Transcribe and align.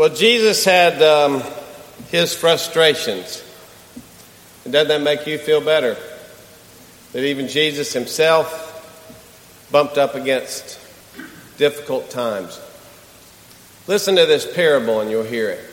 Well, 0.00 0.08
Jesus 0.08 0.64
had 0.64 1.02
um, 1.02 1.42
his 2.08 2.34
frustrations. 2.34 3.44
And 4.64 4.72
doesn't 4.72 4.88
that 4.88 5.02
make 5.02 5.26
you 5.26 5.36
feel 5.36 5.60
better? 5.60 5.94
That 7.12 7.22
even 7.22 7.48
Jesus 7.48 7.92
himself 7.92 9.68
bumped 9.70 9.98
up 9.98 10.14
against 10.14 10.80
difficult 11.58 12.08
times. 12.08 12.58
Listen 13.86 14.16
to 14.16 14.24
this 14.24 14.50
parable 14.50 15.02
and 15.02 15.10
you'll 15.10 15.22
hear 15.22 15.50
it. 15.50 15.70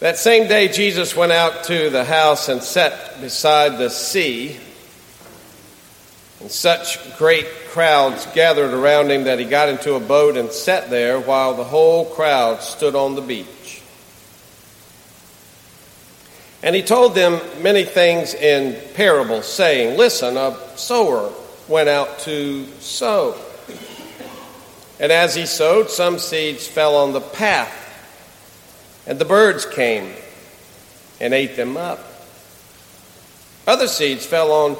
That 0.00 0.18
same 0.18 0.46
day, 0.46 0.68
Jesus 0.68 1.16
went 1.16 1.32
out 1.32 1.64
to 1.64 1.88
the 1.88 2.04
house 2.04 2.50
and 2.50 2.62
sat 2.62 3.18
beside 3.22 3.78
the 3.78 3.88
sea. 3.88 4.60
And 6.40 6.50
such 6.50 7.16
great 7.16 7.46
crowds 7.68 8.26
gathered 8.34 8.72
around 8.72 9.10
him 9.10 9.24
that 9.24 9.38
he 9.38 9.44
got 9.44 9.68
into 9.68 9.94
a 9.94 10.00
boat 10.00 10.36
and 10.36 10.50
sat 10.50 10.90
there 10.90 11.20
while 11.20 11.54
the 11.54 11.64
whole 11.64 12.04
crowd 12.06 12.62
stood 12.62 12.94
on 12.94 13.14
the 13.14 13.22
beach. 13.22 13.82
And 16.62 16.74
he 16.74 16.82
told 16.82 17.14
them 17.14 17.40
many 17.62 17.84
things 17.84 18.32
in 18.32 18.80
parables, 18.94 19.46
saying, 19.46 19.98
Listen, 19.98 20.36
a 20.36 20.56
sower 20.76 21.30
went 21.68 21.88
out 21.88 22.20
to 22.20 22.66
sow. 22.80 23.38
And 24.98 25.12
as 25.12 25.34
he 25.34 25.44
sowed, 25.44 25.90
some 25.90 26.18
seeds 26.18 26.66
fell 26.66 26.96
on 26.96 27.12
the 27.12 27.20
path, 27.20 27.72
and 29.06 29.18
the 29.18 29.24
birds 29.24 29.66
came 29.66 30.10
and 31.20 31.34
ate 31.34 31.56
them 31.56 31.76
up. 31.76 31.98
Other 33.66 33.86
seeds 33.86 34.24
fell 34.24 34.52
on 34.52 34.76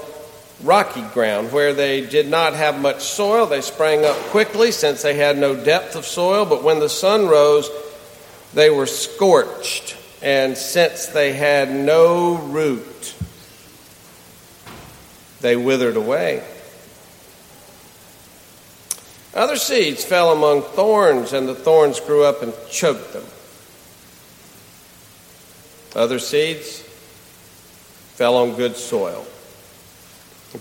rocky 0.63 1.03
ground 1.13 1.53
where 1.53 1.75
they 1.75 2.07
did 2.07 2.29
not 2.29 2.55
have 2.55 2.81
much 2.81 3.03
soil. 3.03 3.47
They 3.47 3.61
sprang 3.61 4.05
up 4.05 4.17
quickly 4.31 4.71
since 4.71 5.03
they 5.03 5.15
had 5.15 5.37
no 5.37 5.55
depth 5.55 5.97
of 5.97 6.07
soil, 6.07 6.45
but 6.45 6.63
when 6.63 6.81
the 6.81 6.89
sun 6.89 7.27
rose, 7.27 7.69
they 8.55 8.71
were 8.71 8.87
scorched, 8.87 9.97
and 10.23 10.57
since 10.57 11.07
they 11.07 11.33
had 11.33 11.71
no 11.71 12.37
root, 12.37 13.15
they 15.41 15.57
withered 15.57 15.97
away. 15.97 16.43
Other 19.35 19.57
seeds 19.57 20.05
fell 20.05 20.31
among 20.31 20.63
thorns, 20.63 21.33
and 21.33 21.49
the 21.49 21.57
thorns 21.57 21.99
grew 21.99 22.23
up 22.23 22.43
and 22.43 22.53
choked 22.71 23.13
them. 23.13 23.25
Other 25.97 26.21
seeds 26.21 26.81
fell 28.15 28.37
on 28.37 28.55
good 28.55 28.77
soil. 28.77 29.27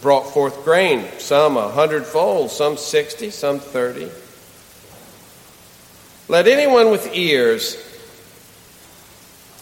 Brought 0.02 0.33
forth 0.33 0.63
grain, 0.63 1.08
some 1.19 1.55
a 1.55 1.69
hundredfold, 1.69 2.52
some 2.52 2.77
sixty, 2.77 3.30
some 3.30 3.59
thirty. 3.59 4.09
Let 6.27 6.47
anyone 6.47 6.89
with 6.89 7.16
ears 7.16 7.77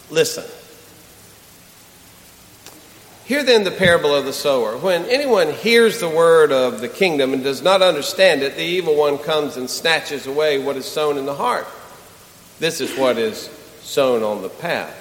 listen. 0.09 0.45
Hear 3.25 3.43
then 3.43 3.63
the 3.65 3.71
parable 3.71 4.15
of 4.15 4.25
the 4.25 4.33
sower. 4.33 4.77
When 4.77 5.05
anyone 5.05 5.52
hears 5.53 5.99
the 5.99 6.09
word 6.09 6.52
of 6.52 6.81
the 6.81 6.89
kingdom 6.89 7.33
and 7.33 7.43
does 7.43 7.61
not 7.61 7.81
understand 7.81 8.41
it, 8.41 8.55
the 8.55 8.63
evil 8.63 8.95
one 8.95 9.17
comes 9.17 9.57
and 9.57 9.69
snatches 9.69 10.27
away 10.27 10.59
what 10.59 10.75
is 10.75 10.85
sown 10.85 11.17
in 11.17 11.25
the 11.25 11.35
heart. 11.35 11.67
This 12.59 12.81
is 12.81 12.97
what 12.97 13.17
is 13.17 13.49
sown 13.81 14.23
on 14.23 14.41
the 14.41 14.49
path. 14.49 15.00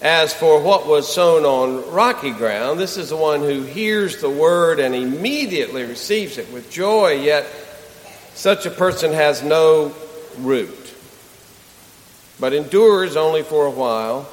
As 0.00 0.32
for 0.32 0.62
what 0.62 0.86
was 0.86 1.12
sown 1.12 1.44
on 1.44 1.90
rocky 1.90 2.30
ground, 2.30 2.78
this 2.78 2.96
is 2.96 3.08
the 3.08 3.16
one 3.16 3.40
who 3.40 3.62
hears 3.62 4.20
the 4.20 4.30
word 4.30 4.78
and 4.78 4.94
immediately 4.94 5.82
receives 5.82 6.38
it 6.38 6.52
with 6.52 6.70
joy, 6.70 7.14
yet 7.14 7.44
such 8.34 8.64
a 8.64 8.70
person 8.70 9.12
has 9.12 9.42
no 9.42 9.92
root, 10.38 10.94
but 12.38 12.52
endures 12.52 13.16
only 13.16 13.42
for 13.42 13.66
a 13.66 13.72
while. 13.72 14.28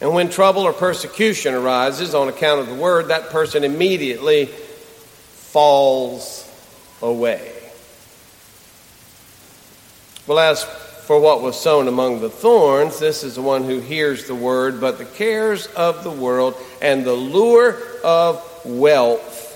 And 0.00 0.14
when 0.14 0.30
trouble 0.30 0.62
or 0.62 0.72
persecution 0.72 1.52
arises 1.52 2.14
on 2.14 2.28
account 2.28 2.60
of 2.60 2.68
the 2.68 2.74
word, 2.74 3.08
that 3.08 3.30
person 3.30 3.64
immediately 3.64 4.46
falls 4.46 6.48
away. 7.02 7.52
Well, 10.28 10.38
as 10.38 10.64
for 11.10 11.18
what 11.18 11.42
was 11.42 11.60
sown 11.60 11.88
among 11.88 12.20
the 12.20 12.30
thorns, 12.30 13.00
this 13.00 13.24
is 13.24 13.34
the 13.34 13.42
one 13.42 13.64
who 13.64 13.80
hears 13.80 14.28
the 14.28 14.34
word, 14.36 14.80
but 14.80 14.96
the 14.96 15.04
cares 15.04 15.66
of 15.66 16.04
the 16.04 16.10
world 16.10 16.54
and 16.80 17.04
the 17.04 17.12
lure 17.12 17.76
of 18.04 18.40
wealth 18.64 19.48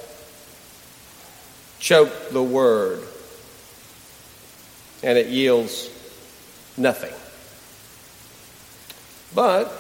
choke 1.79 2.31
the 2.31 2.43
word, 2.43 3.01
and 5.05 5.17
it 5.17 5.29
yields 5.29 5.89
nothing. 6.77 7.15
But 9.33 9.73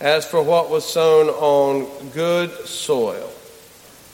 as 0.00 0.26
for 0.26 0.42
what 0.42 0.70
was 0.70 0.90
sown 0.90 1.28
on 1.28 2.08
good 2.14 2.66
soil, 2.66 3.30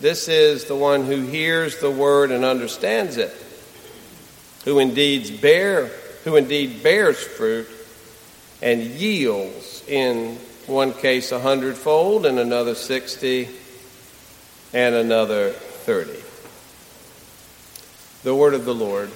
this 0.00 0.26
is 0.26 0.64
the 0.64 0.74
one 0.74 1.04
who 1.04 1.20
hears 1.26 1.78
the 1.78 1.92
word 1.92 2.32
and 2.32 2.44
understands 2.44 3.18
it, 3.18 3.32
who 4.64 4.80
indeed 4.80 5.40
bear, 5.40 5.92
who 6.24 6.36
indeed 6.36 6.82
bears 6.82 7.22
fruit 7.22 7.68
and 8.60 8.82
yields 8.82 9.84
in 9.86 10.36
one 10.66 10.92
case 10.94 11.30
a 11.30 11.38
hundredfold, 11.38 12.24
and 12.24 12.38
another 12.38 12.74
sixty, 12.74 13.48
and 14.72 14.94
another 14.94 15.50
thirty. 15.50 16.18
The 18.22 18.34
word 18.34 18.54
of 18.54 18.64
the 18.64 18.74
Lord. 18.74 19.10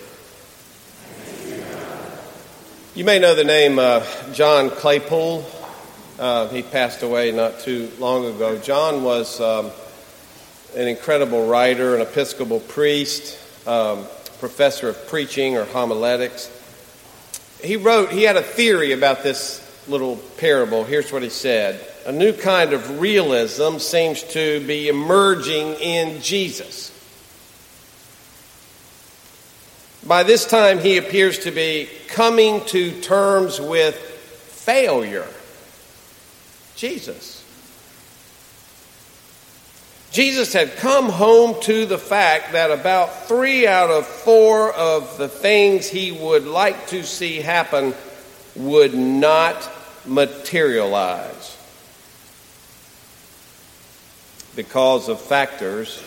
You 2.94 3.04
may 3.04 3.18
know 3.18 3.34
the 3.34 3.44
name 3.44 3.78
uh, 3.78 4.04
John 4.32 4.68
Claypool. 4.68 5.48
Uh, 6.18 6.48
he 6.48 6.62
passed 6.62 7.02
away 7.02 7.30
not 7.32 7.60
too 7.60 7.90
long 7.98 8.26
ago. 8.26 8.58
John 8.58 9.04
was 9.04 9.40
um, 9.40 9.70
an 10.76 10.88
incredible 10.88 11.46
writer, 11.46 11.94
an 11.94 12.02
Episcopal 12.02 12.60
priest, 12.60 13.38
um, 13.66 14.04
professor 14.40 14.88
of 14.88 15.06
preaching 15.06 15.56
or 15.56 15.64
homiletics. 15.64 16.50
He 17.62 17.76
wrote, 17.76 18.10
he 18.10 18.22
had 18.22 18.36
a 18.36 18.42
theory 18.42 18.92
about 18.92 19.22
this 19.22 19.64
little 19.88 20.16
parable. 20.36 20.84
Here's 20.84 21.12
what 21.12 21.22
he 21.22 21.30
said 21.30 21.84
A 22.06 22.12
new 22.12 22.32
kind 22.32 22.72
of 22.72 23.00
realism 23.00 23.78
seems 23.78 24.22
to 24.34 24.64
be 24.66 24.88
emerging 24.88 25.74
in 25.74 26.20
Jesus. 26.20 26.94
By 30.06 30.22
this 30.22 30.46
time, 30.46 30.78
he 30.78 30.96
appears 30.96 31.40
to 31.40 31.50
be 31.50 31.88
coming 32.06 32.64
to 32.66 33.00
terms 33.00 33.60
with 33.60 33.94
failure. 33.94 35.26
Jesus. 36.76 37.37
Jesus 40.10 40.52
had 40.52 40.76
come 40.76 41.10
home 41.10 41.60
to 41.62 41.84
the 41.84 41.98
fact 41.98 42.52
that 42.52 42.70
about 42.70 43.26
three 43.28 43.66
out 43.66 43.90
of 43.90 44.06
four 44.06 44.72
of 44.72 45.18
the 45.18 45.28
things 45.28 45.86
he 45.86 46.12
would 46.12 46.46
like 46.46 46.86
to 46.88 47.02
see 47.02 47.36
happen 47.40 47.94
would 48.56 48.94
not 48.94 49.70
materialize 50.06 51.56
because 54.56 55.08
of 55.08 55.20
factors. 55.20 56.02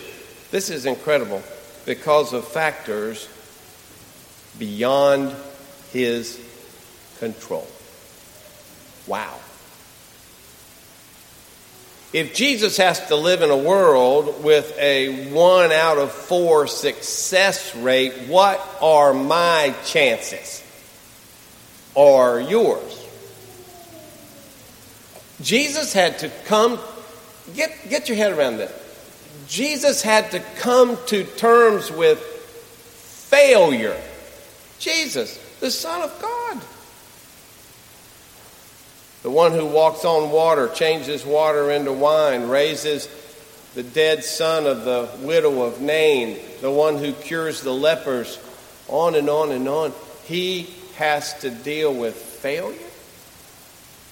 This 0.50 0.70
is 0.70 0.86
incredible. 0.86 1.42
Because 1.86 2.34
of 2.34 2.46
factors 2.48 3.30
beyond 4.60 5.34
his 5.94 6.40
control. 7.20 7.68
Wow. 9.08 9.40
If 12.14 12.36
Jesus 12.36 12.76
has 12.76 13.08
to 13.08 13.16
live 13.16 13.42
in 13.42 13.50
a 13.50 13.58
world 13.58 14.44
with 14.44 14.78
a 14.78 15.32
one 15.32 15.72
out 15.72 15.98
of 15.98 16.12
four 16.12 16.68
success 16.68 17.74
rate, 17.76 18.14
what 18.28 18.60
are 18.82 19.14
my 19.14 19.74
chances? 19.86 20.62
Or 21.96 22.42
yours? 22.42 22.98
Jesus 25.42 25.94
had 25.94 26.20
to 26.20 26.30
come, 26.46 26.80
get, 27.56 27.90
get 27.90 28.10
your 28.10 28.18
head 28.18 28.34
around 28.34 28.58
that. 28.58 28.74
Jesus 29.48 30.02
had 30.02 30.32
to 30.32 30.40
come 30.58 30.98
to 31.08 31.24
terms 31.24 31.90
with 31.92 32.20
failure. 32.20 34.00
Jesus, 34.80 35.38
the 35.62 35.72
Son 35.72 36.02
of 36.02 36.22
God. 36.22 36.41
The 39.24 39.30
one 39.30 39.52
who 39.52 39.66
walks 39.66 40.04
on 40.04 40.32
water, 40.32 40.68
changes 40.68 41.26
water 41.26 41.70
into 41.72 41.94
wine, 41.94 42.48
raises 42.48 43.08
the 43.76 43.84
dead 43.84 44.24
son 44.24 44.66
of 44.66 44.84
the 44.84 45.10
widow 45.20 45.62
of 45.62 45.80
Nain, 45.80 46.40
the 46.62 46.72
one 46.72 46.98
who 46.98 47.14
cures 47.14 47.62
the 47.62 47.74
lepers, 47.74 48.40
on 48.88 49.16
and 49.16 49.30
on 49.30 49.52
and 49.52 49.68
on. 49.68 49.94
He 50.26 50.74
has 50.96 51.34
to 51.40 51.50
deal 51.50 51.94
with 51.94 52.16
failure? 52.16 52.78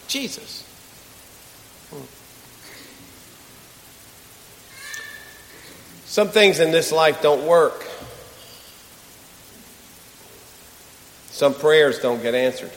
Jesus. 0.07 0.63
Hmm. 1.89 2.05
Some 6.05 6.29
things 6.29 6.59
in 6.59 6.71
this 6.71 6.91
life 6.91 7.21
don't 7.21 7.45
work. 7.45 7.85
Some 11.31 11.53
prayers 11.53 11.99
don't 11.99 12.21
get 12.21 12.35
answered. 12.35 12.71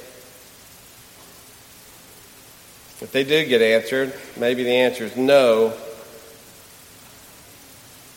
If 3.02 3.10
they 3.10 3.24
do 3.24 3.44
get 3.44 3.60
answered, 3.60 4.14
maybe 4.36 4.62
the 4.62 4.76
answer 4.76 5.04
is 5.04 5.16
no. 5.16 5.72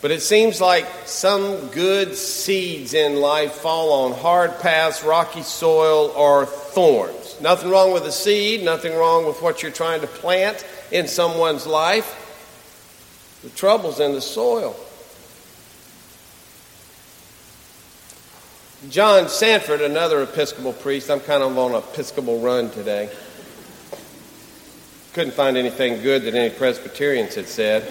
But 0.03 0.11
it 0.11 0.21
seems 0.21 0.61
like 0.61 0.85
some 1.05 1.69
good 1.69 2.15
seeds 2.15 2.93
in 2.93 3.15
life 3.15 3.53
fall 3.53 4.05
on 4.05 4.11
hard 4.11 4.59
paths, 4.59 5.03
rocky 5.03 5.41
soil, 5.41 6.11
or 6.15 6.45
thorns. 6.45 7.41
Nothing 7.41 7.71
wrong 7.71 7.93
with 7.93 8.03
the 8.03 8.11
seed, 8.11 8.63
nothing 8.63 8.95
wrong 8.95 9.25
with 9.25 9.41
what 9.41 9.63
you're 9.63 9.71
trying 9.71 10.01
to 10.01 10.07
plant 10.07 10.63
in 10.91 11.07
someone's 11.07 11.65
life. 11.65 12.21
The 13.41 13.49
trouble's 13.49 13.99
in 13.99 14.13
the 14.13 14.21
soil. 14.21 14.75
John 18.91 19.29
Sanford, 19.29 19.81
another 19.81 20.21
Episcopal 20.21 20.73
priest, 20.73 21.09
I'm 21.09 21.21
kind 21.21 21.41
of 21.41 21.57
on 21.57 21.71
an 21.71 21.77
Episcopal 21.77 22.39
run 22.39 22.69
today. 22.69 23.09
Couldn't 25.15 25.31
find 25.31 25.56
anything 25.56 26.01
good 26.01 26.23
that 26.23 26.35
any 26.35 26.53
Presbyterians 26.53 27.35
had 27.35 27.47
said. 27.47 27.83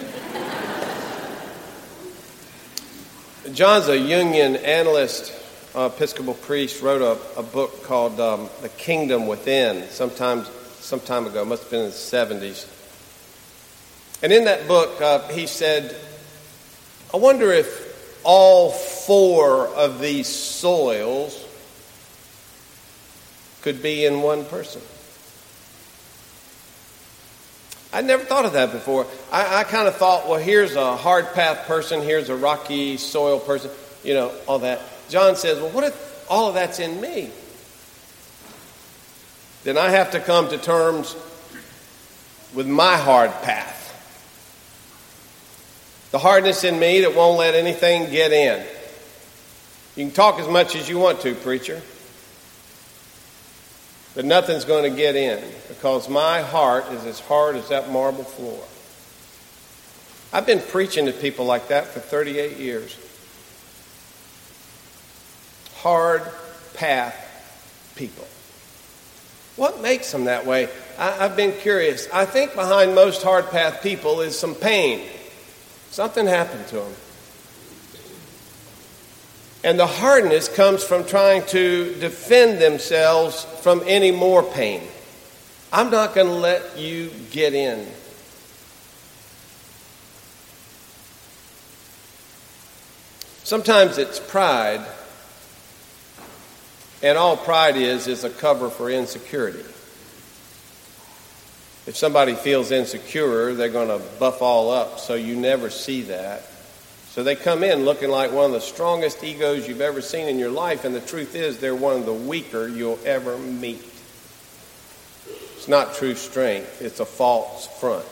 John's 3.55 3.89
a 3.89 3.97
Jungian 3.97 4.63
analyst, 4.63 5.33
uh, 5.75 5.89
Episcopal 5.91 6.35
priest, 6.35 6.83
wrote 6.83 7.01
a, 7.01 7.41
a 7.41 7.43
book 7.43 7.83
called 7.83 8.21
um, 8.21 8.51
The 8.61 8.69
Kingdom 8.69 9.27
Within 9.27 9.89
sometimes, 9.89 10.51
some 10.81 11.01
time 11.01 11.25
ago, 11.25 11.47
must 11.47 11.63
have 11.63 11.71
been 11.71 11.81
in 11.81 11.87
the 11.87 11.93
70s. 11.93 12.69
And 14.23 14.31
in 14.31 14.45
that 14.45 14.69
book, 14.69 15.01
uh, 15.01 15.27
he 15.29 15.47
said, 15.47 15.97
I 17.15 17.17
wonder 17.17 17.51
if 17.53 18.21
all 18.23 18.71
four 18.71 19.69
of 19.69 19.99
these 19.99 20.27
soils 20.27 21.43
could 23.63 23.83
be 23.83 24.05
in 24.05 24.21
one 24.21 24.45
person. 24.45 24.83
I'd 27.95 28.05
never 28.05 28.25
thought 28.25 28.45
of 28.45 28.55
that 28.55 28.73
before. 28.73 29.07
I, 29.31 29.61
I 29.61 29.65
kind 29.65 29.87
of 29.87 29.95
thought, 29.95 30.29
well, 30.29 30.41
here's 30.41 30.75
a 30.75 30.97
hard 30.97 31.33
path 31.33 31.69
person, 31.69 32.03
here's 32.03 32.29
a 32.29 32.35
rocky 32.35 32.97
soil 32.97 33.39
person, 33.39 33.71
you 34.03 34.15
know, 34.15 34.33
all 34.49 34.59
that. 34.59 34.81
John 35.09 35.37
says, 35.37 35.61
well, 35.61 35.71
what 35.71 35.85
if 35.85 36.27
all 36.29 36.49
of 36.49 36.55
that's 36.55 36.81
in 36.81 37.01
me? 37.01 37.31
Then 39.63 39.79
I 39.79 39.91
have 39.91 40.11
to 40.11 40.21
come 40.21 40.49
to 40.49 40.59
terms 40.59 41.15
with 42.53 42.67
my 42.67 42.97
hard 42.97 43.31
path. 43.43 43.83
The 46.11 46.19
hardness 46.19 46.65
in 46.65 46.77
me 46.79 47.03
that 47.03 47.15
won't 47.15 47.39
let 47.39 47.55
anything 47.55 48.11
get 48.11 48.33
in. 48.33 48.67
You 49.95 50.07
can 50.07 50.13
talk 50.13 50.41
as 50.41 50.49
much 50.49 50.75
as 50.75 50.89
you 50.89 50.99
want 50.99 51.21
to, 51.21 51.35
preacher. 51.37 51.81
But 54.15 54.25
nothing's 54.25 54.65
going 54.65 54.89
to 54.91 54.97
get 54.97 55.17
in 55.17 55.43
because 55.69 56.09
my 56.09 56.41
heart 56.41 56.87
is 56.93 57.05
as 57.05 57.19
hard 57.21 57.57
as 57.57 57.69
that 57.69 57.91
marble 57.91 58.25
floor. 58.25 58.63
I've 60.33 60.47
been 60.47 60.61
preaching 60.61 61.07
to 61.07 61.13
people 61.13 61.45
like 61.45 61.69
that 61.69 61.87
for 61.87 62.01
38 62.01 62.59
years. 62.59 62.97
Hard 65.77 66.23
path 66.75 67.93
people. 67.97 68.27
What 69.57 69.81
makes 69.81 70.11
them 70.11 70.25
that 70.25 70.47
way? 70.47 70.69
I, 70.99 71.11
have 71.13 71.37
been 71.37 71.53
curious. 71.53 72.09
I 72.13 72.25
think 72.25 72.55
behind 72.55 72.95
most 72.95 73.23
hard 73.23 73.51
path 73.51 73.83
people 73.83 74.21
is 74.21 74.39
some 74.39 74.55
pain. 74.55 75.09
Something 75.91 76.27
happened 76.27 76.67
to 76.69 76.77
them. 76.77 76.93
And 79.65 79.81
the 79.81 79.87
hardness 79.87 80.55
comes 80.55 80.85
from 80.85 81.07
trying 81.07 81.47
to 81.47 81.95
defend 81.95 82.61
themselves 82.61 83.45
from 83.63 83.83
any 83.87 84.11
more 84.11 84.43
pain. 84.43 84.83
I'm 85.73 85.91
not 85.91 86.15
going 86.15 86.27
to 86.27 86.35
let 86.35 86.79
you 86.79 87.11
get 87.31 87.55
in. 87.55 87.89
Sometimes 93.43 93.97
it's 93.97 94.21
pride, 94.21 94.87
and 97.03 97.17
all 97.17 97.37
pride 97.37 97.77
is 97.77 98.07
is 98.07 98.25
a 98.25 98.31
cover 98.31 98.69
for 98.69 98.91
insecurity. 98.91 99.65
If 101.87 101.97
somebody 101.97 102.35
feels 102.35 102.71
insecure, 102.71 103.55
they're 103.55 103.69
going 103.71 103.89
to 103.89 104.05
buff 104.19 104.43
all 104.43 104.71
up 104.71 104.99
so 104.99 105.15
you 105.15 105.37
never 105.37 105.71
see 105.71 106.03
that. 106.03 106.43
So 107.15 107.23
they 107.23 107.37
come 107.37 107.63
in 107.63 107.85
looking 107.85 108.11
like 108.11 108.33
one 108.33 108.47
of 108.47 108.51
the 108.51 108.61
strongest 108.61 109.23
egos 109.23 109.69
you've 109.69 109.81
ever 109.81 110.01
seen 110.01 110.27
in 110.27 110.37
your 110.37 110.51
life, 110.51 110.85
and 110.85 110.93
the 110.93 111.01
truth 111.01 111.37
is 111.37 111.61
they're 111.61 111.73
one 111.73 111.99
of 111.99 112.07
the 112.07 112.13
weaker 112.13 112.67
you'll 112.67 112.99
ever 113.05 113.39
meet. 113.39 113.85
It's 115.55 115.69
not 115.69 115.95
true 115.95 116.17
strength, 116.17 116.83
it's 116.83 116.99
a 116.99 117.05
false 117.05 117.69
front. 117.79 118.05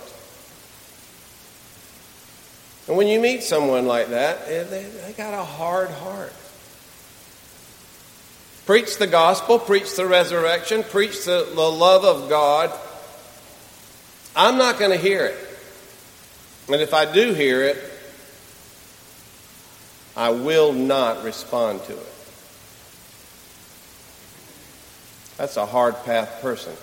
And 2.87 2.96
when 2.96 3.08
you 3.08 3.19
meet 3.19 3.43
someone 3.43 3.87
like 3.87 4.10
that, 4.10 4.38
eh, 4.46 4.62
they, 4.62 4.84
they 4.84 5.12
got 5.14 5.34
a 5.34 5.43
hard 5.43 5.90
heart. 5.90 6.32
Preach 8.66 8.99
the 8.99 9.08
gospel, 9.08 9.58
preach 9.58 9.96
the 9.96 10.06
resurrection, 10.06 10.84
preach 10.84 11.25
the, 11.25 11.50
the 11.52 11.60
love 11.60 12.04
of 12.04 12.28
God. 12.28 12.70
I'm 14.37 14.58
not 14.58 14.78
going 14.78 14.93
to 14.93 14.96
hear 14.96 15.26
it. 15.26 15.37
And 16.69 16.81
if 16.81 16.94
I 16.94 17.12
do 17.12 17.34
hear 17.34 17.64
it, 17.64 17.92
I 20.17 20.31
will 20.31 20.73
not 20.73 21.25
respond 21.25 21.82
to 21.85 21.93
it. 21.93 22.12
That's 25.38 25.56
a 25.56 25.64
hard 25.64 25.97
path 26.05 26.41
person. 26.43 26.75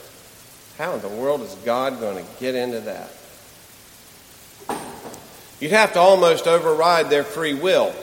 How 0.78 0.96
in 0.96 1.02
the 1.02 1.10
world 1.10 1.42
is 1.42 1.54
God 1.66 2.00
going 2.00 2.26
to 2.26 2.32
get 2.40 2.56
into 2.56 2.80
that? 2.82 3.12
You'd 5.60 5.72
have 5.72 5.94
to 5.94 6.00
almost 6.00 6.48
override 6.48 7.10
their 7.10 7.24
free 7.24 7.54
will. 7.54 7.94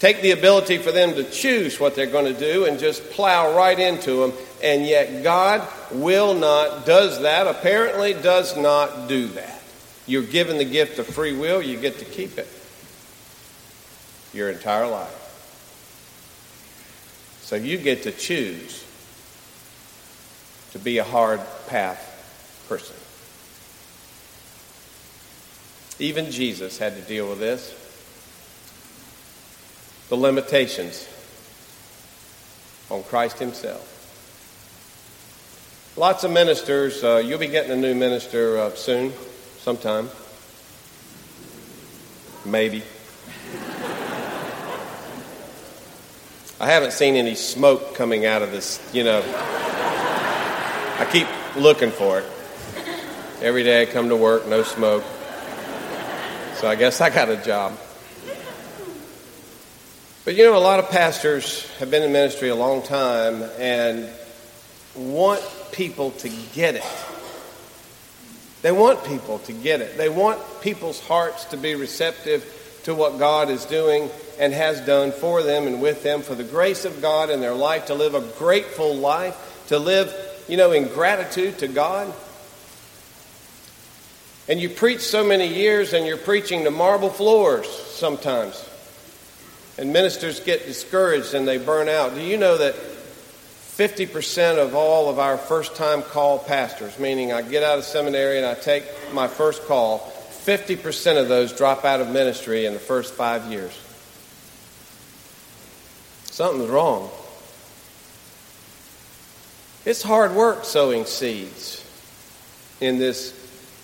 Take 0.00 0.22
the 0.22 0.30
ability 0.30 0.78
for 0.78 0.92
them 0.92 1.14
to 1.14 1.24
choose 1.24 1.78
what 1.78 1.94
they're 1.94 2.06
going 2.06 2.32
to 2.32 2.38
do 2.38 2.64
and 2.64 2.78
just 2.78 3.10
plow 3.10 3.54
right 3.54 3.78
into 3.78 4.20
them. 4.20 4.32
And 4.62 4.86
yet, 4.86 5.22
God 5.22 5.68
will 5.92 6.34
not, 6.34 6.86
does 6.86 7.20
that, 7.20 7.46
apparently 7.46 8.14
does 8.14 8.56
not 8.56 9.08
do 9.08 9.28
that. 9.28 9.62
You're 10.06 10.22
given 10.22 10.56
the 10.56 10.64
gift 10.64 10.98
of 10.98 11.06
free 11.06 11.36
will, 11.36 11.62
you 11.62 11.78
get 11.78 11.98
to 11.98 12.04
keep 12.06 12.38
it 12.38 12.48
your 14.32 14.50
entire 14.50 14.86
life. 14.86 15.16
So 17.42 17.56
you 17.56 17.78
get 17.78 18.04
to 18.04 18.12
choose 18.12 18.84
to 20.72 20.78
be 20.78 20.98
a 20.98 21.04
hard 21.04 21.40
path 21.66 22.06
person. 22.68 22.96
Even 25.98 26.30
Jesus 26.30 26.78
had 26.78 26.94
to 26.94 27.02
deal 27.02 27.28
with 27.28 27.40
this. 27.40 27.74
The 30.08 30.16
limitations 30.16 31.08
on 32.88 33.02
Christ 33.04 33.38
Himself. 33.38 33.96
Lots 35.96 36.24
of 36.24 36.30
ministers, 36.30 37.02
uh, 37.04 37.16
you'll 37.16 37.38
be 37.38 37.48
getting 37.48 37.72
a 37.72 37.76
new 37.76 37.94
minister 37.94 38.58
uh, 38.58 38.70
soon, 38.74 39.12
sometime. 39.58 40.08
Maybe. 42.44 42.82
I 46.60 46.66
haven't 46.66 46.92
seen 46.92 47.16
any 47.16 47.36
smoke 47.36 47.94
coming 47.94 48.26
out 48.26 48.42
of 48.42 48.52
this, 48.52 48.86
you 48.92 49.02
know. 49.02 49.22
I 49.24 51.08
keep 51.10 51.26
looking 51.56 51.90
for 51.90 52.18
it. 52.18 52.26
Every 53.40 53.62
day 53.64 53.80
I 53.80 53.86
come 53.86 54.10
to 54.10 54.16
work, 54.16 54.46
no 54.46 54.62
smoke. 54.62 55.02
So 56.56 56.68
I 56.68 56.74
guess 56.74 57.00
I 57.00 57.08
got 57.08 57.30
a 57.30 57.38
job. 57.38 57.78
But 60.26 60.34
you 60.34 60.44
know, 60.44 60.54
a 60.54 60.60
lot 60.60 60.80
of 60.80 60.90
pastors 60.90 61.66
have 61.78 61.90
been 61.90 62.02
in 62.02 62.12
ministry 62.12 62.50
a 62.50 62.54
long 62.54 62.82
time 62.82 63.42
and 63.58 64.10
want 64.94 65.42
people 65.72 66.10
to 66.10 66.28
get 66.52 66.74
it. 66.74 66.84
They 68.60 68.70
want 68.70 69.02
people 69.06 69.38
to 69.38 69.54
get 69.54 69.80
it. 69.80 69.96
They 69.96 70.10
want 70.10 70.38
people's 70.60 71.00
hearts 71.00 71.46
to 71.46 71.56
be 71.56 71.74
receptive 71.74 72.44
to 72.84 72.94
what 72.94 73.18
God 73.18 73.48
is 73.48 73.64
doing 73.64 74.10
and 74.40 74.54
has 74.54 74.80
done 74.80 75.12
for 75.12 75.42
them 75.42 75.66
and 75.66 75.82
with 75.82 76.02
them, 76.02 76.22
for 76.22 76.34
the 76.34 76.42
grace 76.42 76.86
of 76.86 77.02
God 77.02 77.28
in 77.28 77.40
their 77.40 77.54
life, 77.54 77.86
to 77.86 77.94
live 77.94 78.14
a 78.14 78.22
grateful 78.38 78.96
life, 78.96 79.64
to 79.68 79.78
live, 79.78 80.12
you 80.48 80.56
know, 80.56 80.72
in 80.72 80.88
gratitude 80.88 81.58
to 81.58 81.68
God. 81.68 82.12
And 84.48 84.58
you 84.58 84.70
preach 84.70 85.02
so 85.02 85.22
many 85.22 85.46
years 85.46 85.92
and 85.92 86.06
you're 86.06 86.16
preaching 86.16 86.64
to 86.64 86.70
marble 86.70 87.10
floors 87.10 87.68
sometimes. 87.68 88.66
And 89.76 89.92
ministers 89.92 90.40
get 90.40 90.64
discouraged 90.64 91.34
and 91.34 91.46
they 91.46 91.58
burn 91.58 91.90
out. 91.90 92.14
Do 92.14 92.22
you 92.22 92.38
know 92.38 92.56
that 92.56 92.74
50% 92.74 94.56
of 94.56 94.74
all 94.74 95.10
of 95.10 95.18
our 95.18 95.36
first 95.36 95.76
time 95.76 96.02
call 96.02 96.38
pastors, 96.38 96.98
meaning 96.98 97.30
I 97.30 97.42
get 97.42 97.62
out 97.62 97.76
of 97.76 97.84
seminary 97.84 98.38
and 98.38 98.46
I 98.46 98.54
take 98.54 98.84
my 99.12 99.28
first 99.28 99.66
call, 99.66 99.98
50% 100.46 101.20
of 101.20 101.28
those 101.28 101.52
drop 101.52 101.84
out 101.84 102.00
of 102.00 102.08
ministry 102.08 102.64
in 102.64 102.72
the 102.72 102.80
first 102.80 103.12
five 103.12 103.44
years? 103.52 103.78
Something's 106.40 106.70
wrong. 106.70 107.10
It's 109.84 110.02
hard 110.02 110.32
work 110.32 110.64
sowing 110.64 111.04
seeds 111.04 111.84
in 112.80 112.98
this 112.98 113.34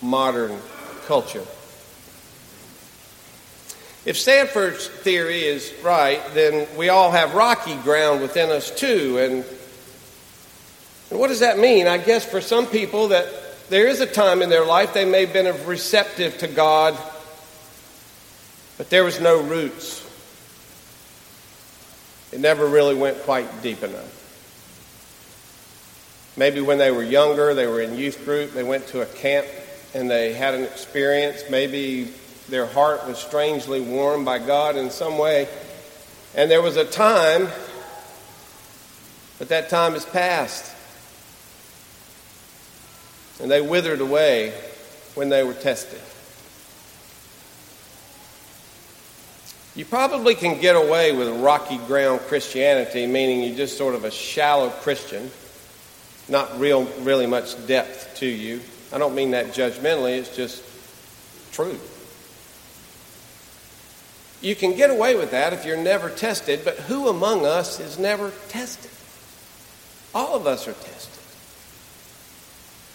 modern 0.01 0.59
culture. 1.05 1.45
If 4.05 4.17
Sanford's 4.17 4.87
theory 4.87 5.43
is 5.43 5.71
right, 5.83 6.19
then 6.33 6.67
we 6.75 6.89
all 6.89 7.11
have 7.11 7.35
rocky 7.35 7.75
ground 7.75 8.23
within 8.23 8.49
us 8.49 8.71
too. 8.71 9.19
And, 9.19 9.45
and 11.11 11.19
what 11.19 11.27
does 11.27 11.41
that 11.41 11.59
mean? 11.59 11.85
I 11.85 11.99
guess 11.99 12.25
for 12.25 12.41
some 12.41 12.65
people 12.65 13.09
that 13.09 13.27
there 13.69 13.85
is 13.85 14.01
a 14.01 14.07
time 14.07 14.41
in 14.41 14.49
their 14.49 14.65
life 14.65 14.95
they 14.95 15.05
may 15.05 15.25
have 15.25 15.33
been 15.33 15.67
receptive 15.67 16.39
to 16.39 16.47
God, 16.47 16.97
but 18.79 18.89
there 18.89 19.03
was 19.03 19.21
no 19.21 19.43
roots. 19.43 20.06
It 22.37 22.41
never 22.41 22.67
really 22.67 22.93
went 22.93 23.17
quite 23.23 23.63
deep 23.63 23.81
enough. 23.81 24.13
Maybe 26.37 26.61
when 26.61 26.77
they 26.77 26.91
were 26.91 27.01
younger, 27.01 27.55
they 27.55 27.65
were 27.65 27.81
in 27.81 27.97
youth 27.97 28.23
group, 28.25 28.51
they 28.51 28.61
went 28.61 28.85
to 28.89 29.01
a 29.01 29.07
camp 29.07 29.47
and 29.95 30.07
they 30.07 30.33
had 30.33 30.53
an 30.53 30.63
experience. 30.63 31.45
Maybe 31.49 32.13
their 32.47 32.67
heart 32.67 33.07
was 33.07 33.17
strangely 33.17 33.81
warmed 33.81 34.23
by 34.23 34.37
God 34.37 34.75
in 34.75 34.91
some 34.91 35.17
way. 35.17 35.47
And 36.35 36.51
there 36.51 36.61
was 36.61 36.77
a 36.77 36.85
time, 36.85 37.47
but 39.39 39.49
that 39.49 39.69
time 39.69 39.93
has 39.93 40.05
passed. 40.05 40.75
And 43.41 43.49
they 43.49 43.61
withered 43.61 43.99
away 43.99 44.53
when 45.15 45.29
they 45.29 45.41
were 45.41 45.55
tested. 45.55 46.01
You 49.77 49.85
probably 49.85 50.33
can 50.33 50.59
get 50.59 50.75
away 50.75 51.11
with 51.11 51.29
rocky 51.39 51.77
ground 51.77 52.21
Christianity, 52.21 53.05
meaning 53.05 53.43
you're 53.43 53.55
just 53.55 53.77
sort 53.77 53.93
of 53.93 54.05
a 54.05 54.11
shallow 54.11 54.69
Christian, 54.71 55.29
not 56.27 56.59
real, 56.59 56.85
really 57.01 57.27
much 57.27 57.67
depth 57.67 58.15
to 58.15 58.25
you. 58.25 58.59
I 58.91 58.97
don't 58.97 59.13
mean 59.13 59.31
that 59.31 59.53
judgmentally, 59.53 60.17
it's 60.17 60.35
just 60.35 60.63
true. 61.51 61.79
You 64.41 64.55
can 64.55 64.75
get 64.75 64.89
away 64.89 65.13
with 65.13 65.29
that 65.29 65.53
if 65.53 65.63
you're 65.63 65.77
never 65.77 66.09
tested, 66.09 66.61
but 66.65 66.77
who 66.79 67.07
among 67.07 67.45
us 67.45 67.79
is 67.79 67.99
never 67.99 68.31
tested? 68.49 68.89
All 70.15 70.35
of 70.35 70.47
us 70.47 70.67
are 70.67 70.73
tested. 70.73 71.23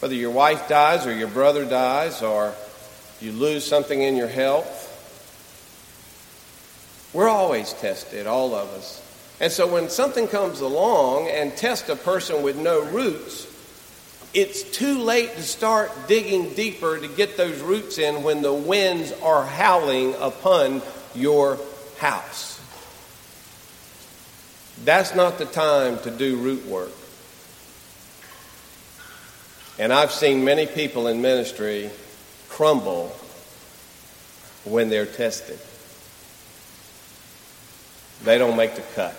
Whether 0.01 0.17
your 0.17 0.33
wife 0.33 0.69
dies 0.69 1.07
or 1.07 1.15
your 1.15 1.29
brother 1.29 1.65
dies 1.65 2.23
or 2.23 2.55
you 3.21 3.31
lose 3.31 3.65
something 3.65 4.03
in 4.03 4.17
your 4.17 4.27
health, 4.27 4.82
we're 7.13 7.29
always 7.29 7.73
tested, 7.75 8.27
all 8.27 8.55
of 8.55 8.69
us. 8.71 9.03
And 9.41 9.53
so 9.53 9.67
when 9.67 9.89
something 9.89 10.29
comes 10.29 10.61
along 10.61 11.29
and 11.29 11.55
tests 11.57 11.89
a 11.89 11.97
person 11.97 12.43
with 12.43 12.57
no 12.57 12.83
roots, 12.85 13.47
it's 14.35 14.63
too 14.63 14.99
late 14.99 15.35
to 15.35 15.43
start 15.43 15.91
digging 16.09 16.55
deeper 16.55 16.99
to 16.99 17.09
get 17.09 17.37
those 17.37 17.61
roots 17.61 17.99
in 17.99 18.23
when 18.23 18.41
the 18.41 18.53
winds 18.53 19.13
are 19.23 19.45
howling 19.45 20.15
upon 20.21 20.81
your 21.15 21.59
house. 21.99 22.59
That's 24.85 25.15
not 25.15 25.39
the 25.39 25.45
time 25.45 25.99
to 26.01 26.11
do 26.11 26.37
root 26.37 26.67
work. 26.67 26.93
And 29.79 29.93
I've 29.93 30.13
seen 30.13 30.45
many 30.45 30.67
people 30.67 31.09
in 31.09 31.21
ministry 31.21 31.91
crumble 32.49 33.09
when 34.65 34.89
they're 34.89 35.07
tested. 35.07 35.59
They 38.25 38.39
don't 38.39 38.57
make 38.57 38.75
the 38.75 38.83
cut. 38.95 39.15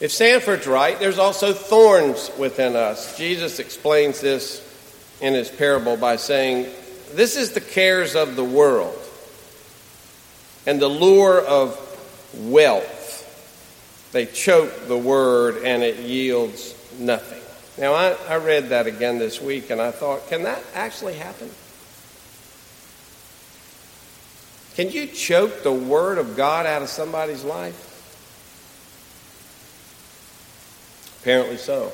If 0.00 0.10
Sanford's 0.10 0.66
right, 0.66 0.98
there's 0.98 1.18
also 1.18 1.52
thorns 1.52 2.30
within 2.38 2.74
us. 2.76 3.16
Jesus 3.16 3.58
explains 3.58 4.20
this 4.20 4.60
in 5.20 5.34
his 5.34 5.48
parable 5.48 5.96
by 5.96 6.16
saying, 6.16 6.66
this 7.12 7.36
is 7.36 7.52
the 7.52 7.60
cares 7.60 8.16
of 8.16 8.34
the 8.34 8.44
world 8.44 8.98
and 10.66 10.80
the 10.80 10.88
lure 10.88 11.40
of 11.40 11.78
wealth. 12.34 14.10
They 14.12 14.26
choke 14.26 14.88
the 14.88 14.98
word 14.98 15.64
and 15.64 15.82
it 15.82 16.00
yields 16.00 16.74
nothing. 16.98 17.40
Now, 17.78 17.94
I, 17.94 18.16
I 18.28 18.36
read 18.36 18.70
that 18.70 18.86
again 18.86 19.18
this 19.18 19.40
week 19.40 19.70
and 19.70 19.80
I 19.80 19.90
thought, 19.90 20.28
can 20.28 20.42
that 20.42 20.62
actually 20.74 21.14
happen? 21.14 21.50
Can 24.74 24.90
you 24.90 25.06
choke 25.06 25.62
the 25.62 25.72
word 25.72 26.18
of 26.18 26.36
God 26.36 26.66
out 26.66 26.82
of 26.82 26.88
somebody's 26.88 27.44
life? 27.44 27.92
Apparently 31.20 31.56
so. 31.56 31.92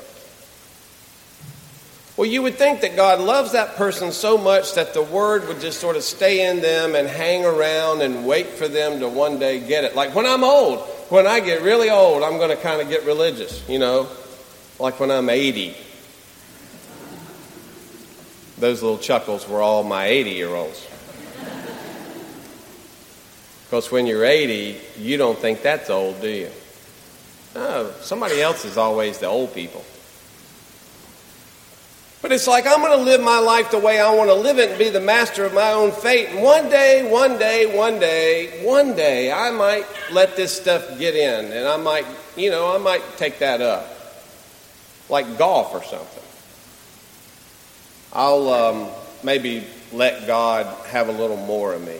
Well, 2.17 2.29
you 2.29 2.41
would 2.41 2.55
think 2.55 2.81
that 2.81 2.95
God 2.95 3.19
loves 3.19 3.53
that 3.53 3.75
person 3.75 4.11
so 4.11 4.37
much 4.37 4.73
that 4.75 4.93
the 4.93 5.01
word 5.01 5.47
would 5.47 5.61
just 5.61 5.79
sort 5.79 5.95
of 5.95 6.03
stay 6.03 6.49
in 6.49 6.61
them 6.61 6.93
and 6.95 7.07
hang 7.07 7.45
around 7.45 8.01
and 8.01 8.27
wait 8.27 8.47
for 8.47 8.67
them 8.67 8.99
to 8.99 9.07
one 9.07 9.39
day 9.39 9.59
get 9.59 9.85
it. 9.85 9.95
Like 9.95 10.13
when 10.13 10.25
I'm 10.25 10.43
old, 10.43 10.79
when 11.09 11.25
I 11.25 11.39
get 11.39 11.61
really 11.61 11.89
old, 11.89 12.23
I'm 12.23 12.37
going 12.37 12.49
to 12.49 12.61
kind 12.61 12.81
of 12.81 12.89
get 12.89 13.05
religious, 13.05 13.67
you 13.69 13.79
know, 13.79 14.09
like 14.79 14.99
when 14.99 15.09
I'm 15.09 15.29
80. 15.29 15.75
Those 18.57 18.83
little 18.83 18.97
chuckles 18.97 19.47
were 19.47 19.61
all 19.61 19.83
my 19.83 20.05
80 20.05 20.31
year 20.31 20.49
olds. 20.49 20.90
Because 23.71 23.89
when 23.89 24.05
you're 24.05 24.25
80, 24.25 24.81
you 24.99 25.15
don't 25.15 25.39
think 25.39 25.61
that's 25.61 25.89
old, 25.89 26.19
do 26.19 26.27
you? 26.27 26.49
No, 27.55 27.89
somebody 28.01 28.41
else 28.41 28.65
is 28.65 28.75
always 28.75 29.19
the 29.19 29.27
old 29.27 29.53
people. 29.53 29.81
But 32.21 32.33
it's 32.33 32.47
like 32.47 32.67
I'm 32.67 32.81
going 32.81 32.99
to 32.99 33.05
live 33.05 33.21
my 33.21 33.39
life 33.39 33.71
the 33.71 33.79
way 33.79 34.01
I 34.01 34.13
want 34.13 34.29
to 34.29 34.33
live 34.33 34.59
it 34.59 34.71
and 34.71 34.77
be 34.77 34.89
the 34.89 34.99
master 34.99 35.45
of 35.45 35.53
my 35.53 35.71
own 35.71 35.93
fate. 35.93 36.27
And 36.31 36.43
one 36.43 36.67
day, 36.67 37.09
one 37.09 37.39
day, 37.39 37.77
one 37.77 37.97
day, 37.97 38.61
one 38.65 38.93
day, 38.93 39.31
I 39.31 39.51
might 39.51 39.85
let 40.11 40.35
this 40.35 40.51
stuff 40.51 40.99
get 40.99 41.15
in 41.15 41.53
and 41.53 41.65
I 41.65 41.77
might, 41.77 42.05
you 42.35 42.49
know, 42.49 42.75
I 42.75 42.77
might 42.77 43.03
take 43.15 43.39
that 43.39 43.61
up. 43.61 43.87
Like 45.07 45.37
golf 45.37 45.73
or 45.73 45.81
something. 45.81 46.23
I'll 48.11 48.49
um, 48.49 48.89
maybe 49.23 49.65
let 49.93 50.27
God 50.27 50.65
have 50.87 51.07
a 51.07 51.13
little 51.13 51.37
more 51.37 51.73
of 51.73 51.81
me. 51.81 51.99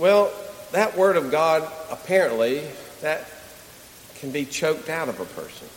Well, 0.00 0.32
that 0.72 0.96
word 0.96 1.18
of 1.18 1.30
God, 1.30 1.70
apparently, 1.90 2.62
that 3.02 3.28
can 4.14 4.30
be 4.30 4.46
choked 4.46 4.88
out 4.88 5.10
of 5.10 5.20
a 5.20 5.26
person. 5.26 5.68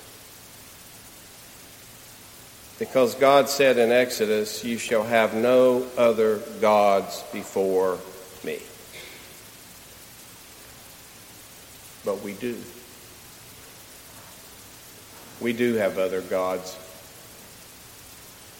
Because 2.79 3.15
God 3.15 3.49
said 3.49 3.77
in 3.77 3.91
Exodus, 3.91 4.63
You 4.63 4.77
shall 4.77 5.03
have 5.03 5.33
no 5.33 5.85
other 5.97 6.37
gods 6.61 7.21
before 7.33 7.99
me. 8.45 8.59
But 12.05 12.23
we 12.23 12.31
do. 12.31 12.57
We 15.41 15.51
do 15.51 15.73
have 15.73 15.97
other 15.97 16.21
gods. 16.21 16.77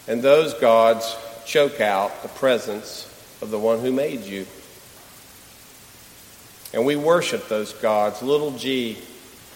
And 0.09 0.21
those 0.21 0.53
gods 0.55 1.15
choke 1.45 1.79
out 1.79 2.21
the 2.21 2.27
presence 2.27 3.07
of 3.41 3.49
the 3.49 3.59
one 3.59 3.79
who 3.79 3.93
made 3.93 4.23
you. 4.23 4.45
And 6.73 6.85
we 6.85 6.95
worship 6.95 7.47
those 7.47 7.73
gods, 7.73 8.21
little 8.21 8.51
g. 8.51 8.97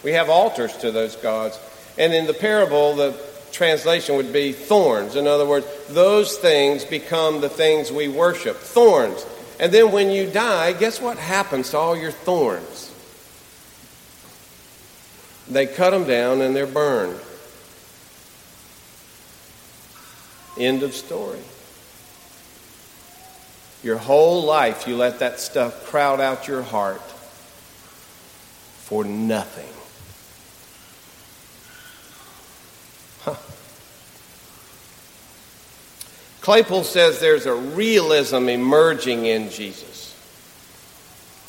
We 0.04 0.12
have 0.12 0.30
altars 0.30 0.76
to 0.78 0.92
those 0.92 1.16
gods. 1.16 1.60
And 1.98 2.14
in 2.14 2.28
the 2.28 2.34
parable, 2.34 2.96
the 2.96 3.20
translation 3.52 4.16
would 4.18 4.32
be 4.32 4.54
thorns. 4.54 5.16
In 5.16 5.26
other 5.26 5.46
words, 5.46 5.66
those 5.90 6.38
things 6.38 6.86
become 6.86 7.42
the 7.42 7.50
things 7.50 7.92
we 7.92 8.08
worship 8.08 8.58
thorns. 8.58 9.26
And 9.60 9.72
then 9.72 9.92
when 9.92 10.12
you 10.12 10.30
die, 10.30 10.74
guess 10.74 11.02
what 11.02 11.18
happens 11.18 11.72
to 11.72 11.78
all 11.78 11.98
your 11.98 12.12
thorns? 12.12 12.92
They 15.50 15.66
cut 15.66 15.92
them 15.92 16.06
down 16.06 16.42
and 16.42 16.56
they're 16.56 16.68
burned. 16.68 17.20
End 20.60 20.84
of 20.84 20.94
story. 20.94 21.40
Your 23.88 23.98
whole 23.98 24.44
life, 24.44 24.86
you 24.86 24.98
let 24.98 25.20
that 25.20 25.39
stuff 25.39 25.86
crowd 25.86 26.20
out 26.20 26.46
your 26.46 26.62
heart 26.62 27.00
for 28.82 29.06
nothing. 29.06 29.63
Claypool 36.41 36.84
says 36.84 37.22
there's 37.22 37.46
a 37.46 37.56
realism 37.56 38.50
emerging 38.50 39.25
in 39.25 39.50
Jesus. 39.50 40.13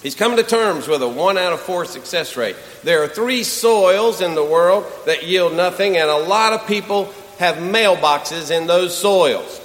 He's 0.05 0.15
come 0.15 0.37
to 0.37 0.45
terms 0.45 0.87
with 0.87 1.03
a 1.03 1.09
one 1.09 1.39
out 1.39 1.53
of 1.53 1.59
four 1.59 1.87
success 1.87 2.37
rate. 2.37 2.55
There 2.85 3.03
are 3.03 3.09
three 3.09 3.43
soils 3.43 4.21
in 4.21 4.37
the 4.37 4.45
world 4.45 4.87
that 5.07 5.27
yield 5.27 5.55
nothing, 5.55 5.97
and 5.97 6.09
a 6.09 6.17
lot 6.17 6.53
of 6.53 6.69
people 6.69 7.13
have 7.41 7.57
mailboxes 7.57 8.57
in 8.57 8.69
those 8.69 8.97
soils. 8.97 9.61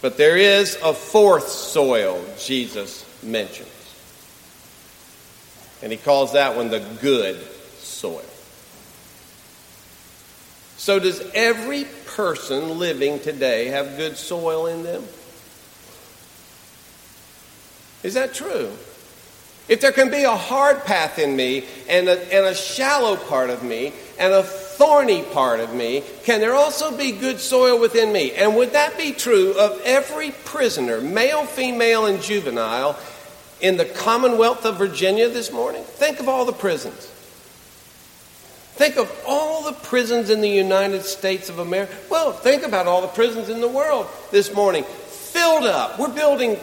But 0.00 0.16
there 0.16 0.36
is 0.36 0.78
a 0.82 0.94
fourth 0.94 1.48
soil 1.48 2.24
Jesus 2.38 3.04
mentions. 3.22 3.68
And 5.82 5.92
he 5.92 5.98
calls 5.98 6.32
that 6.32 6.56
one 6.56 6.70
the 6.70 6.80
good 7.00 7.40
soil. 7.78 8.24
So, 10.76 10.98
does 10.98 11.20
every 11.34 11.84
person 12.06 12.78
living 12.78 13.18
today 13.20 13.66
have 13.66 13.96
good 13.96 14.16
soil 14.16 14.66
in 14.66 14.84
them? 14.84 15.04
Is 18.02 18.14
that 18.14 18.32
true? 18.32 18.70
If 19.68 19.80
there 19.80 19.92
can 19.92 20.10
be 20.10 20.22
a 20.22 20.34
hard 20.34 20.84
path 20.84 21.18
in 21.18 21.36
me 21.36 21.64
and 21.88 22.08
a, 22.08 22.34
and 22.34 22.46
a 22.46 22.54
shallow 22.54 23.16
part 23.16 23.50
of 23.50 23.62
me 23.62 23.92
and 24.18 24.32
a 24.32 24.42
thorny 24.78 25.22
part 25.22 25.58
of 25.58 25.74
me, 25.74 26.04
can 26.22 26.38
there 26.38 26.54
also 26.54 26.96
be 26.96 27.10
good 27.10 27.40
soil 27.40 27.80
within 27.80 28.12
me? 28.12 28.30
And 28.32 28.54
would 28.54 28.72
that 28.72 28.96
be 28.96 29.10
true 29.10 29.58
of 29.58 29.80
every 29.84 30.30
prisoner, 30.30 31.00
male, 31.00 31.44
female, 31.44 32.06
and 32.06 32.22
juvenile, 32.22 32.96
in 33.60 33.76
the 33.76 33.84
Commonwealth 33.84 34.64
of 34.64 34.78
Virginia 34.78 35.28
this 35.28 35.50
morning? 35.50 35.82
Think 35.82 36.20
of 36.20 36.28
all 36.28 36.44
the 36.44 36.52
prisons. 36.52 37.06
Think 38.76 38.96
of 38.96 39.12
all 39.26 39.64
the 39.64 39.72
prisons 39.72 40.30
in 40.30 40.40
the 40.40 40.48
United 40.48 41.02
States 41.02 41.48
of 41.48 41.58
America. 41.58 41.92
Well, 42.08 42.30
think 42.30 42.62
about 42.62 42.86
all 42.86 43.00
the 43.00 43.08
prisons 43.08 43.48
in 43.48 43.60
the 43.60 43.66
world 43.66 44.06
this 44.30 44.54
morning. 44.54 44.84
Filled 44.84 45.64
up. 45.64 45.98
We're 45.98 46.14
building 46.14 46.56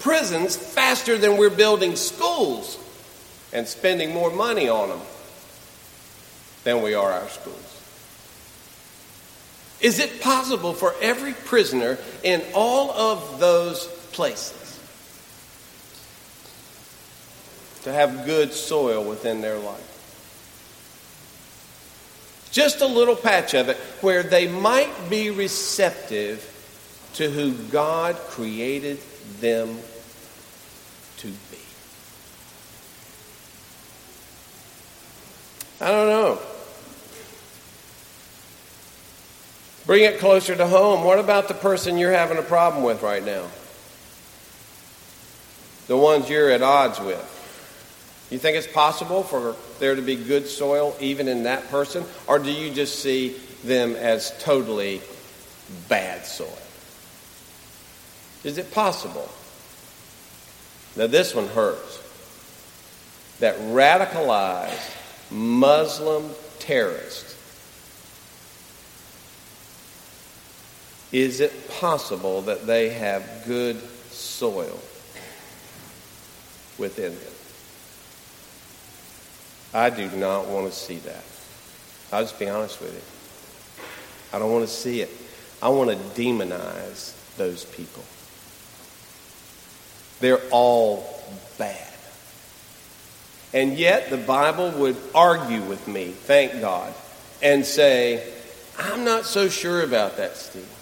prisons 0.00 0.56
faster 0.56 1.16
than 1.16 1.36
we're 1.36 1.50
building 1.50 1.94
schools 1.94 2.76
and 3.52 3.68
spending 3.68 4.12
more 4.12 4.32
money 4.32 4.68
on 4.68 4.88
them 4.88 5.00
than 6.66 6.82
we 6.82 6.94
are 6.94 7.12
our 7.12 7.28
schools. 7.28 7.80
Is 9.80 10.00
it 10.00 10.20
possible 10.20 10.72
for 10.74 10.96
every 11.00 11.32
prisoner 11.32 11.96
in 12.24 12.42
all 12.54 12.90
of 12.90 13.38
those 13.38 13.86
places 14.10 14.80
to 17.84 17.92
have 17.92 18.26
good 18.26 18.52
soil 18.52 19.04
within 19.04 19.42
their 19.42 19.60
life? 19.60 19.92
Just 22.50 22.80
a 22.80 22.86
little 22.86 23.14
patch 23.14 23.54
of 23.54 23.68
it 23.68 23.76
where 24.00 24.24
they 24.24 24.48
might 24.48 25.08
be 25.08 25.30
receptive 25.30 26.42
to 27.14 27.30
who 27.30 27.52
God 27.52 28.16
created 28.16 28.98
them 29.38 29.78
to 31.18 31.28
be. 31.28 31.58
I 35.80 35.90
don't 35.92 36.08
know. 36.08 36.40
Bring 39.86 40.04
it 40.04 40.18
closer 40.18 40.56
to 40.56 40.66
home. 40.66 41.04
What 41.04 41.18
about 41.18 41.48
the 41.48 41.54
person 41.54 41.96
you're 41.96 42.12
having 42.12 42.38
a 42.38 42.42
problem 42.42 42.82
with 42.82 43.02
right 43.02 43.24
now? 43.24 43.46
The 45.86 45.96
ones 45.96 46.28
you're 46.28 46.50
at 46.50 46.62
odds 46.62 46.98
with. 46.98 47.32
You 48.30 48.38
think 48.38 48.56
it's 48.56 48.66
possible 48.66 49.22
for 49.22 49.54
there 49.78 49.94
to 49.94 50.02
be 50.02 50.16
good 50.16 50.48
soil 50.48 50.96
even 51.00 51.28
in 51.28 51.44
that 51.44 51.68
person? 51.68 52.04
Or 52.26 52.40
do 52.40 52.50
you 52.50 52.72
just 52.72 52.98
see 52.98 53.36
them 53.62 53.94
as 53.94 54.36
totally 54.40 55.00
bad 55.88 56.26
soil? 56.26 56.58
Is 58.42 58.58
it 58.58 58.72
possible? 58.72 59.28
Now, 60.96 61.06
this 61.06 61.34
one 61.34 61.46
hurts. 61.48 62.02
That 63.38 63.56
radicalized 63.58 64.94
Muslim 65.30 66.30
terrorist, 66.58 67.35
is 71.16 71.40
it 71.40 71.70
possible 71.70 72.42
that 72.42 72.66
they 72.66 72.90
have 72.90 73.42
good 73.46 73.80
soil 74.10 74.78
within 76.76 77.14
them? 77.14 77.32
I 79.72 79.88
do 79.88 80.14
not 80.18 80.46
want 80.46 80.70
to 80.70 80.78
see 80.78 80.98
that. 80.98 81.24
I'll 82.12 82.22
just 82.22 82.38
be 82.38 82.50
honest 82.50 82.82
with 82.82 82.92
you. 82.92 84.36
I 84.36 84.38
don't 84.38 84.52
want 84.52 84.68
to 84.68 84.70
see 84.70 85.00
it. 85.00 85.10
I 85.62 85.70
want 85.70 85.88
to 85.88 85.96
demonize 86.20 87.14
those 87.38 87.64
people. 87.64 88.04
They're 90.20 90.46
all 90.50 91.24
bad. 91.56 91.88
And 93.54 93.78
yet 93.78 94.10
the 94.10 94.18
Bible 94.18 94.70
would 94.72 94.98
argue 95.14 95.62
with 95.62 95.88
me, 95.88 96.08
thank 96.08 96.60
God, 96.60 96.92
and 97.42 97.64
say, 97.64 98.30
I'm 98.78 99.04
not 99.04 99.24
so 99.24 99.48
sure 99.48 99.82
about 99.82 100.18
that, 100.18 100.36
Steve. 100.36 100.75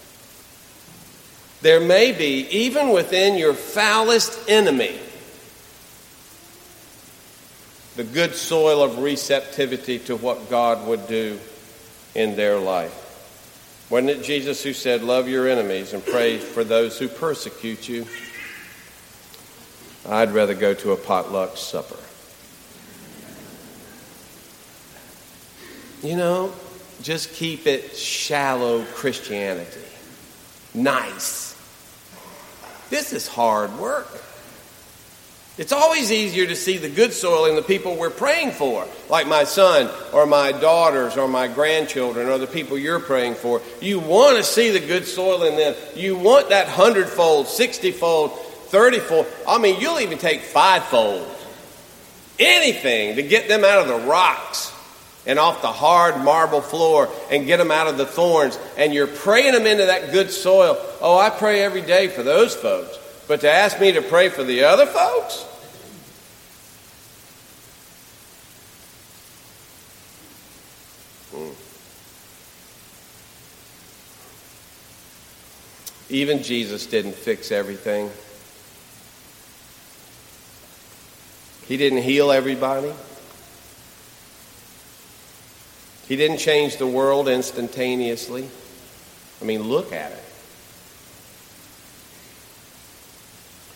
There 1.64 1.81
may 1.81 2.12
be, 2.12 2.46
even 2.50 2.90
within 2.90 3.38
your 3.38 3.55
foulest 3.55 4.50
enemy, 4.50 4.98
the 7.96 8.05
good 8.05 8.35
soil 8.35 8.83
of 8.83 8.98
receptivity 8.98 9.98
to 10.00 10.14
what 10.14 10.50
God 10.50 10.87
would 10.87 11.09
do 11.09 11.40
in 12.14 12.37
their 12.37 12.59
life. 12.59 13.87
Wasn't 13.88 14.11
it 14.11 14.22
Jesus 14.22 14.62
who 14.62 14.74
said, 14.74 15.03
Love 15.03 15.27
your 15.27 15.48
enemies 15.48 15.94
and 15.94 16.05
pray 16.05 16.37
for 16.37 16.64
those 16.64 16.98
who 16.98 17.09
persecute 17.09 17.88
you? 17.88 18.07
I'd 20.07 20.33
rather 20.33 20.53
go 20.53 20.74
to 20.74 20.92
a 20.92 20.98
potluck 20.98 21.57
supper. 21.57 21.96
You 26.07 26.16
know, 26.16 26.53
just 27.00 27.33
keep 27.33 27.66
it 27.66 27.96
shallow 27.96 28.85
Christianity. 28.85 29.81
Nice. 30.74 31.43
This 32.90 33.12
is 33.12 33.27
hard 33.27 33.77
work. 33.79 34.09
It's 35.57 35.73
always 35.73 36.11
easier 36.11 36.47
to 36.47 36.57
see 36.57 36.79
the 36.79 36.88
good 36.88 37.12
soil 37.12 37.44
in 37.44 37.55
the 37.55 37.62
people 37.62 37.94
we're 37.94 38.11
praying 38.11 38.51
for, 38.51 38.88
like 39.09 39.29
my 39.29 39.44
son 39.44 39.88
or 40.12 40.27
my 40.27 40.51
daughters 40.51 41.16
or 41.16 41.29
my 41.29 41.47
grandchildren 41.47 42.29
or 42.29 42.38
the 42.38 42.49
people 42.49 42.77
you're 42.77 42.99
praying 42.99 43.37
for. 43.37 43.62
You 43.81 44.01
want 44.01 44.37
to 44.37 44.42
see 44.42 44.70
the 44.70 44.81
good 44.81 45.07
soil 45.07 45.44
in 45.44 45.57
them. 45.57 45.77
You 45.94 46.16
want 46.16 46.49
that 46.49 46.66
hundredfold, 46.66 47.47
sixtyfold, 47.47 48.33
thirtyfold. 48.33 49.29
I 49.47 49.59
mean, 49.59 49.81
you'll 49.81 50.01
even 50.01 50.18
take 50.18 50.40
fivefold. 50.40 51.25
Anything 52.40 53.14
to 53.14 53.23
get 53.23 53.47
them 53.47 53.62
out 53.62 53.79
of 53.79 53.87
the 53.87 54.09
rocks 54.09 54.73
and 55.26 55.38
off 55.38 55.62
the 55.62 55.72
hard 55.72 56.22
marble 56.22 56.60
floor 56.60 57.08
and 57.30 57.46
get 57.46 57.56
them 57.56 57.70
out 57.70 57.87
of 57.87 57.96
the 57.96 58.06
thorns. 58.06 58.58
And 58.76 58.92
you're 58.92 59.06
praying 59.06 59.52
them 59.52 59.66
into 59.66 59.87
that 59.87 60.12
good 60.12 60.30
soil. 60.30 60.76
Oh, 61.00 61.18
I 61.18 61.30
pray 61.30 61.62
every 61.62 61.82
day 61.82 62.08
for 62.08 62.22
those 62.22 62.54
folks. 62.54 62.98
But 63.26 63.40
to 63.40 63.50
ask 63.50 63.80
me 63.80 63.92
to 63.92 64.02
pray 64.02 64.28
for 64.28 64.44
the 64.44 64.64
other 64.64 64.87
folks? 64.87 65.42
Hmm. 71.30 71.50
Even 76.14 76.42
Jesus 76.42 76.87
didn't 76.87 77.14
fix 77.14 77.50
everything. 77.50 78.10
He 81.66 81.78
didn't 81.78 82.02
heal 82.02 82.30
everybody. 82.30 82.92
He 86.09 86.17
didn't 86.17 86.38
change 86.38 86.77
the 86.77 86.87
world 86.87 87.29
instantaneously. 87.29 88.49
I 89.40 89.45
mean, 89.45 89.62
look 89.62 89.93
at 89.93 90.12
it. 90.12 90.25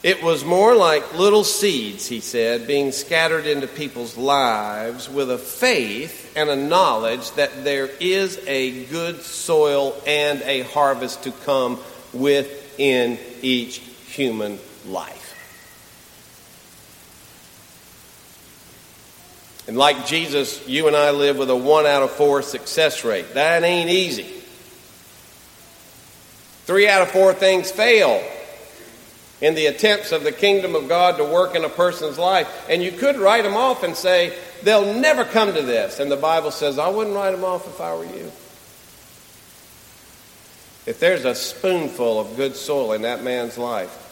It 0.02 0.22
was 0.22 0.44
more 0.44 0.76
like 0.76 1.18
little 1.18 1.42
seeds, 1.42 2.06
he 2.06 2.20
said, 2.20 2.68
being 2.68 2.92
scattered 2.92 3.46
into 3.46 3.66
people's 3.66 4.16
lives 4.16 5.08
with 5.08 5.28
a 5.28 5.38
faith 5.38 6.32
and 6.36 6.48
a 6.48 6.56
knowledge 6.56 7.32
that 7.32 7.64
there 7.64 7.90
is 7.98 8.38
a 8.46 8.84
good 8.86 9.22
soil 9.22 10.00
and 10.06 10.40
a 10.42 10.60
harvest 10.62 11.24
to 11.24 11.32
come 11.32 11.80
within 12.12 13.18
each 13.42 13.78
human 14.06 14.60
life. 14.86 15.17
And 19.68 19.76
like 19.76 20.06
Jesus, 20.06 20.66
you 20.66 20.86
and 20.86 20.96
I 20.96 21.10
live 21.10 21.36
with 21.36 21.50
a 21.50 21.56
one 21.56 21.84
out 21.84 22.02
of 22.02 22.10
four 22.10 22.40
success 22.40 23.04
rate. 23.04 23.34
That 23.34 23.62
ain't 23.62 23.90
easy. 23.90 24.24
Three 26.64 26.88
out 26.88 27.02
of 27.02 27.10
four 27.10 27.34
things 27.34 27.70
fail 27.70 28.22
in 29.42 29.54
the 29.54 29.66
attempts 29.66 30.10
of 30.10 30.24
the 30.24 30.32
kingdom 30.32 30.74
of 30.74 30.88
God 30.88 31.18
to 31.18 31.24
work 31.24 31.54
in 31.54 31.64
a 31.64 31.68
person's 31.68 32.18
life. 32.18 32.66
And 32.70 32.82
you 32.82 32.90
could 32.90 33.16
write 33.16 33.44
them 33.44 33.56
off 33.56 33.82
and 33.82 33.94
say, 33.94 34.36
they'll 34.62 34.94
never 34.94 35.24
come 35.24 35.52
to 35.52 35.62
this. 35.62 36.00
And 36.00 36.10
the 36.10 36.16
Bible 36.16 36.50
says, 36.50 36.78
I 36.78 36.88
wouldn't 36.88 37.14
write 37.14 37.32
them 37.32 37.44
off 37.44 37.66
if 37.66 37.78
I 37.78 37.94
were 37.94 38.06
you. 38.06 38.32
If 40.86 40.98
there's 40.98 41.26
a 41.26 41.34
spoonful 41.34 42.18
of 42.18 42.36
good 42.36 42.56
soil 42.56 42.92
in 42.92 43.02
that 43.02 43.22
man's 43.22 43.58
life, 43.58 44.07